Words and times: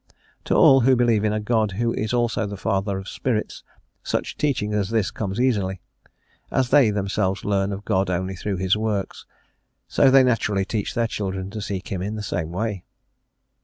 To 0.45 0.55
all 0.55 0.79
who 0.79 0.95
believe 0.95 1.23
in 1.23 1.31
a 1.31 1.39
God 1.39 1.73
who 1.73 1.93
is 1.93 2.11
also 2.11 2.47
the 2.47 2.57
Father 2.57 2.97
of 2.97 3.07
Spirits 3.07 3.63
such 4.01 4.35
teaching 4.35 4.73
as 4.73 4.89
this 4.89 5.11
comes 5.11 5.39
easily; 5.39 5.79
as 6.49 6.69
they 6.71 6.89
themselves 6.89 7.45
learn 7.45 7.71
of 7.71 7.85
God 7.85 8.09
only 8.09 8.35
through 8.35 8.57
His 8.57 8.75
works, 8.75 9.27
so 9.87 10.09
they 10.09 10.23
naturally 10.23 10.65
teach 10.65 10.95
their 10.95 11.05
children 11.05 11.51
to 11.51 11.61
seek 11.61 11.89
Him 11.89 12.01
in 12.01 12.15
the 12.15 12.23
same 12.23 12.51
way. 12.51 12.83